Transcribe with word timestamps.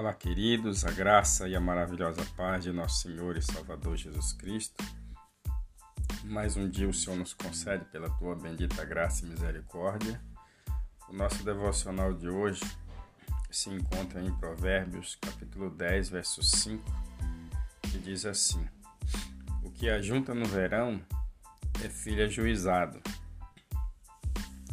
Olá, 0.00 0.14
queridos, 0.14 0.86
a 0.86 0.90
graça 0.90 1.46
e 1.46 1.54
a 1.54 1.60
maravilhosa 1.60 2.24
paz 2.34 2.64
de 2.64 2.72
nosso 2.72 3.02
Senhor 3.02 3.36
e 3.36 3.42
Salvador 3.42 3.98
Jesus 3.98 4.32
Cristo. 4.32 4.82
Mais 6.24 6.56
um 6.56 6.70
dia 6.70 6.88
o 6.88 6.94
Senhor 6.94 7.18
nos 7.18 7.34
concede 7.34 7.84
pela 7.84 8.08
tua 8.08 8.34
bendita 8.34 8.82
graça 8.82 9.26
e 9.26 9.28
misericórdia. 9.28 10.18
O 11.06 11.12
nosso 11.12 11.44
devocional 11.44 12.14
de 12.14 12.30
hoje 12.30 12.62
se 13.50 13.68
encontra 13.68 14.22
em 14.22 14.34
Provérbios, 14.38 15.16
capítulo 15.16 15.68
10, 15.68 16.08
verso 16.08 16.42
5, 16.42 16.82
que 17.82 17.98
diz 17.98 18.24
assim: 18.24 18.66
O 19.62 19.70
que 19.70 19.90
ajunta 19.90 20.32
no 20.32 20.46
verão 20.46 20.98
é 21.84 21.90
filho 21.90 22.24
ajuizado, 22.24 23.02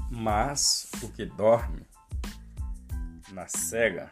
mas 0.10 0.90
o 1.04 1.12
que 1.12 1.26
dorme 1.26 1.86
na 3.34 3.46
cega 3.46 4.10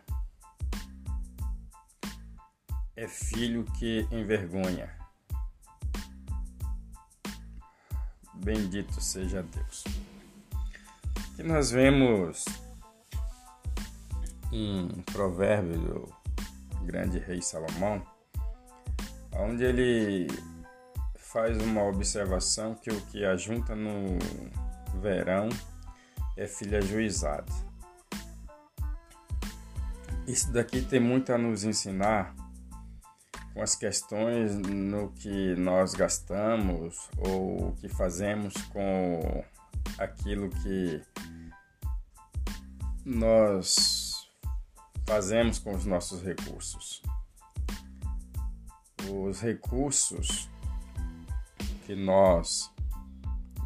é 2.95 3.07
filho 3.07 3.65
que 3.77 4.07
envergonha. 4.11 4.89
Bendito 8.35 9.01
seja 9.01 9.43
Deus. 9.43 9.83
Aqui 11.33 11.43
nós 11.43 11.71
vemos 11.71 12.45
um 14.51 14.87
provérbio 15.01 15.77
do 15.79 16.15
grande 16.85 17.19
rei 17.19 17.41
Salomão, 17.41 18.01
onde 19.33 19.63
ele 19.63 20.27
faz 21.17 21.57
uma 21.61 21.83
observação 21.83 22.75
que 22.75 22.89
o 22.89 23.01
que 23.07 23.25
ajunta 23.25 23.75
no 23.75 24.17
verão 25.01 25.49
é 26.37 26.47
filho 26.47 26.77
ajuizado. 26.77 27.51
Isso 30.25 30.51
daqui 30.51 30.81
tem 30.81 30.99
muito 30.99 31.33
a 31.33 31.37
nos 31.37 31.65
ensinar 31.65 32.33
com 33.55 33.61
as 33.61 33.73
questões 33.73 34.53
no 34.57 35.13
que 35.13 35.55
nós 35.55 35.93
gastamos 35.93 37.09
ou 37.17 37.69
o 37.69 37.75
que 37.77 37.87
fazemos 37.87 38.53
com 38.73 39.45
aquilo 39.97 40.49
que 40.49 41.01
nós 43.05 44.27
fazemos 45.07 45.57
com 45.57 45.73
os 45.73 45.85
nossos 45.85 46.21
recursos. 46.21 47.01
Os 49.09 49.39
recursos 49.39 50.49
que 51.85 51.95
nós 51.95 52.69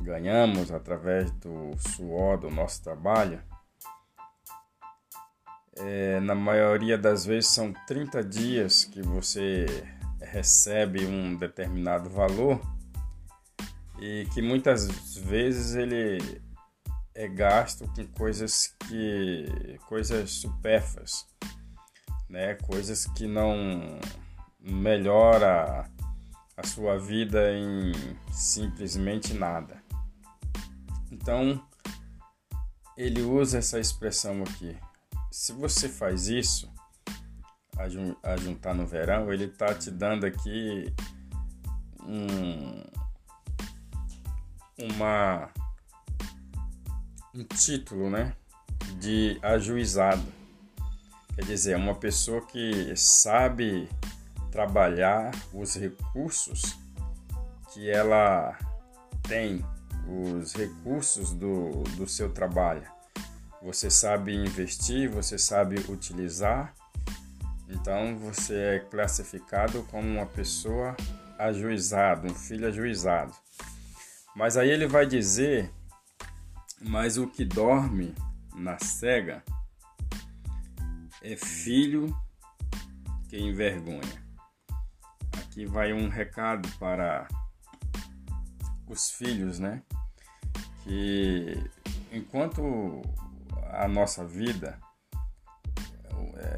ganhamos 0.04 0.72
através 0.72 1.32
do 1.32 1.76
suor 1.80 2.38
do 2.38 2.52
nosso 2.52 2.84
trabalho, 2.84 3.42
é, 5.78 6.20
na 6.20 6.36
maioria 6.36 6.98
das 6.98 7.26
vezes 7.26 7.50
são 7.52 7.74
30 7.88 8.24
dias 8.24 8.84
que 8.84 9.02
você 9.02 9.66
recebe 10.22 11.06
um 11.06 11.36
determinado 11.36 12.10
valor 12.10 12.62
e 14.00 14.28
que 14.34 14.42
muitas 14.42 14.88
vezes 15.18 15.76
ele 15.76 16.42
é 17.14 17.28
gasto 17.28 17.86
com 17.94 18.08
coisas 18.08 18.74
que 18.88 19.78
coisas 19.88 20.32
supérfluas, 20.32 21.26
né? 22.30 22.56
Coisas 22.56 23.06
que 23.08 23.28
não 23.28 24.00
melhora 24.60 25.90
a 26.56 26.68
sua 26.68 26.98
vida 26.98 27.52
em 27.54 27.92
simplesmente 28.32 29.34
nada. 29.34 29.82
Então, 31.12 31.62
ele 32.96 33.22
usa 33.22 33.58
essa 33.58 33.80
expressão 33.80 34.44
aqui, 34.44 34.78
se 35.32 35.54
você 35.54 35.88
faz 35.88 36.28
isso, 36.28 36.72
a 38.22 38.36
juntar 38.36 38.74
no 38.74 38.86
verão, 38.86 39.32
ele 39.32 39.46
está 39.46 39.74
te 39.74 39.90
dando 39.90 40.26
aqui 40.26 40.94
um, 42.04 42.84
uma, 44.78 45.50
um 47.34 47.44
título 47.46 48.10
né, 48.10 48.34
de 49.00 49.40
ajuizado. 49.42 50.26
Quer 51.36 51.46
dizer, 51.46 51.78
uma 51.78 51.96
pessoa 51.96 52.46
que 52.46 52.94
sabe 52.98 53.88
trabalhar 54.52 55.32
os 55.54 55.76
recursos 55.76 56.78
que 57.72 57.90
ela 57.90 58.58
tem, 59.24 59.64
os 60.06 60.54
recursos 60.54 61.32
do, 61.32 61.84
do 61.96 62.06
seu 62.10 62.34
trabalho 62.34 62.99
você 63.62 63.90
sabe 63.90 64.34
investir, 64.34 65.10
você 65.10 65.38
sabe 65.38 65.78
utilizar, 65.90 66.74
então 67.68 68.18
você 68.18 68.56
é 68.56 68.80
classificado 68.80 69.84
como 69.84 70.08
uma 70.08 70.26
pessoa 70.26 70.96
ajuizada, 71.38 72.28
um 72.28 72.36
filho 72.36 72.68
ajuizado. 72.68 73.34
Mas 74.36 74.58
aí 74.58 74.70
ele 74.70 74.88
vai 74.88 75.06
dizer: 75.06 75.72
Mas 76.82 77.18
o 77.18 77.28
que 77.28 77.44
dorme 77.44 78.16
na 78.56 78.80
cega 78.80 79.44
é 81.22 81.36
filho 81.36 82.16
que 83.28 83.38
envergonha. 83.38 84.24
Aqui 85.38 85.66
vai 85.66 85.94
um 85.94 86.10
recado 86.10 86.68
para 86.78 87.28
os 88.88 89.12
filhos, 89.12 89.60
né? 89.60 89.84
Que 90.84 91.62
enquanto 92.12 93.02
a 93.72 93.88
nossa 93.88 94.26
vida 94.26 94.80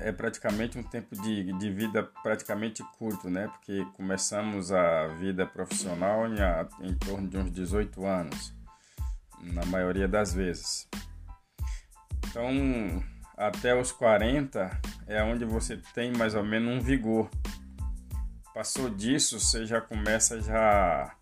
é 0.03 0.11
praticamente 0.11 0.77
um 0.77 0.83
tempo 0.83 1.15
de, 1.21 1.51
de 1.53 1.71
vida 1.71 2.03
praticamente 2.23 2.83
curto, 2.97 3.29
né? 3.29 3.47
Porque 3.47 3.85
começamos 3.95 4.71
a 4.71 5.07
vida 5.07 5.45
profissional 5.45 6.27
em, 6.27 6.39
a, 6.39 6.67
em 6.81 6.93
torno 6.95 7.27
de 7.27 7.37
uns 7.37 7.51
18 7.51 8.05
anos, 8.05 8.53
na 9.41 9.65
maioria 9.65 10.07
das 10.07 10.33
vezes. 10.33 10.87
Então, 12.27 13.03
até 13.37 13.79
os 13.79 13.91
40 13.91 14.79
é 15.07 15.23
onde 15.23 15.45
você 15.45 15.77
tem 15.93 16.11
mais 16.11 16.35
ou 16.35 16.43
menos 16.43 16.73
um 16.73 16.79
vigor. 16.79 17.29
Passou 18.53 18.89
disso, 18.89 19.39
você 19.39 19.65
já 19.65 19.81
começa 19.81 20.41
já 20.41 21.15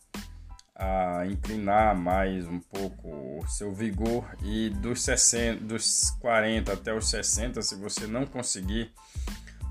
a 0.76 1.26
inclinar 1.26 1.96
mais 1.96 2.48
um 2.48 2.60
pouco 2.60 3.08
seu 3.48 3.72
vigor 3.74 4.26
e 4.44 4.70
dos, 4.70 5.02
60, 5.02 5.64
dos 5.64 6.12
40 6.20 6.74
até 6.74 6.94
os 6.94 7.10
60, 7.10 7.62
se 7.62 7.76
você 7.76 8.08
não 8.08 8.26
conseguir 8.26 8.92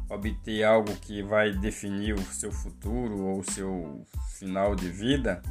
obter 0.08 0.64
algo 0.64 0.94
que 0.96 1.22
vai 1.22 1.52
definir 1.52 2.14
o 2.14 2.22
seu 2.32 2.50
futuro 2.50 3.18
ou 3.18 3.40
o 3.40 3.50
seu 3.50 4.06
final 4.38 4.74
de 4.74 4.88
vida, 4.88 5.42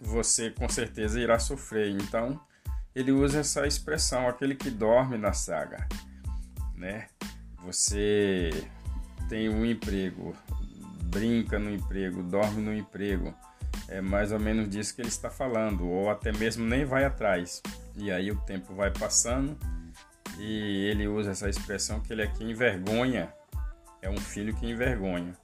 você 0.00 0.50
com 0.50 0.68
certeza 0.68 1.20
irá 1.20 1.38
sofrer. 1.38 1.90
Então, 1.90 2.40
ele 2.94 3.12
usa 3.12 3.40
essa 3.40 3.66
expressão, 3.66 4.28
aquele 4.28 4.54
que 4.54 4.70
dorme 4.70 5.16
na 5.16 5.32
saga, 5.32 5.86
né? 6.74 7.06
Você 7.64 8.50
tem 9.28 9.48
um 9.48 9.64
emprego, 9.64 10.34
brinca 11.04 11.58
no 11.58 11.72
emprego, 11.72 12.22
dorme 12.22 12.62
no 12.62 12.74
emprego, 12.74 13.34
é 13.88 14.00
mais 14.00 14.32
ou 14.32 14.38
menos 14.38 14.68
disso 14.68 14.94
que 14.94 15.00
ele 15.00 15.08
está 15.08 15.30
falando, 15.30 15.88
ou 15.88 16.10
até 16.10 16.30
mesmo 16.30 16.64
nem 16.64 16.84
vai 16.84 17.04
atrás. 17.04 17.62
E 17.96 18.12
aí 18.12 18.30
o 18.30 18.36
tempo 18.40 18.74
vai 18.74 18.90
passando 18.90 19.56
e 20.38 20.86
ele 20.90 21.08
usa 21.08 21.30
essa 21.30 21.48
expressão 21.48 22.00
que 22.00 22.12
ele 22.12 22.22
aqui 22.22 22.44
envergonha, 22.44 23.32
é 24.02 24.08
um 24.08 24.18
filho 24.18 24.54
que 24.54 24.66
envergonha. 24.66 25.34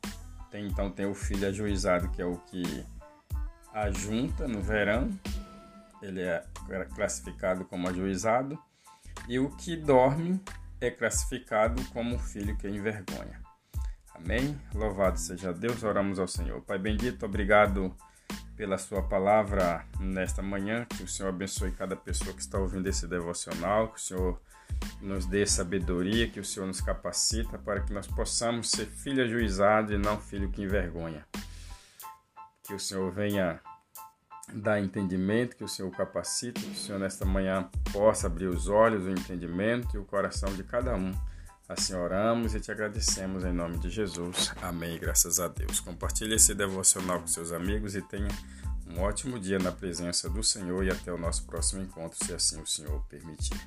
Tem, 0.51 0.67
então 0.67 0.91
tem 0.91 1.07
o 1.07 1.15
filho 1.15 1.49
ajuizado, 1.49 2.11
que 2.11 2.23
é 2.23 2.25
o 2.25 2.37
que 2.37 2.85
ajunta 3.73 4.47
no 4.47 4.63
verão, 4.63 5.11
ele 6.01 6.21
é 6.21 6.45
classificado 6.95 7.65
como 7.65 7.89
ajuizado, 7.89 8.57
e 9.27 9.39
o 9.39 9.51
que 9.51 9.75
dorme 9.75 10.41
é 10.81 10.91
classificado 10.91 11.83
como 11.87 12.19
filho 12.19 12.57
que 12.57 12.69
envergonha. 12.69 13.43
Amém? 14.15 14.57
Louvado 14.73 15.19
seja 15.19 15.53
Deus, 15.53 15.83
oramos 15.83 16.21
ao 16.21 16.29
Senhor. 16.29 16.61
Pai 16.61 16.79
bendito, 16.79 17.27
obrigado 17.27 17.97
pela 18.57 18.79
sua 18.79 19.03
palavra 19.03 19.85
nesta 19.99 20.43
manhã. 20.43 20.85
Que 20.85 21.03
o 21.03 21.09
Senhor 21.09 21.29
abençoe 21.29 21.73
cada 21.73 21.97
pessoa 21.97 22.33
que 22.35 22.41
está 22.41 22.59
ouvindo 22.59 22.89
esse 22.89 23.07
devocional, 23.07 23.89
que 23.89 23.99
o 23.99 24.03
Senhor 24.03 24.41
nos 25.01 25.27
dê 25.27 25.47
sabedoria, 25.47 26.29
que 26.29 26.41
o 26.41 26.45
Senhor 26.45 26.67
nos 26.67 26.81
capacita 26.81 27.59
para 27.59 27.81
que 27.81 27.93
nós 27.93 28.07
possamos 28.07 28.71
ser 28.71 28.87
filho 28.87 29.23
ajuizado 29.23 29.93
e 29.93 29.99
não 29.99 30.21
filho 30.21 30.51
que 30.51 30.63
envergonha. 30.63 31.27
Que 32.63 32.75
o 32.75 32.81
Senhor 32.81 33.11
venha 33.11 33.61
dar 34.53 34.81
entendimento, 34.81 35.57
que 35.57 35.65
o 35.65 35.69
Senhor 35.69 35.91
capacite, 35.91 36.61
que 36.61 36.71
o 36.71 36.75
Senhor 36.75 36.99
nesta 36.99 37.25
manhã 37.25 37.69
possa 37.93 38.27
abrir 38.27 38.47
os 38.47 38.69
olhos, 38.69 39.05
o 39.05 39.11
entendimento 39.11 39.97
e 39.97 39.99
o 39.99 40.05
coração 40.05 40.55
de 40.55 40.63
cada 40.63 40.95
um 40.95 41.13
Assim 41.69 41.95
oramos 41.95 42.55
e 42.55 42.61
te 42.61 42.71
agradecemos 42.71 43.43
em 43.45 43.53
nome 43.53 43.79
de 43.79 43.89
Jesus. 43.89 44.53
Amém. 44.61 44.99
Graças 44.99 45.41
a 45.41 45.49
Deus. 45.49 45.81
Compartilhe 45.81 46.35
esse 46.35 46.55
devocional 46.55 47.21
com 47.21 47.27
seus 47.27 47.53
amigos 47.53 47.95
e 47.95 48.03
tenha 48.03 48.29
um 48.87 49.01
ótimo 49.01 49.39
dia 49.39 49.59
na 49.59 49.73
presença 49.73 50.29
do 50.29 50.43
Senhor 50.43 50.85
e 50.85 50.91
até 50.91 51.11
o 51.11 51.17
nosso 51.17 51.45
próximo 51.45 51.83
encontro, 51.83 52.23
se 52.23 52.35
assim 52.35 52.61
o 52.61 52.67
Senhor 52.67 53.03
permitir. 53.09 53.59